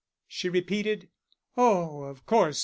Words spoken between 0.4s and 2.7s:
repeated. "Oh, of course.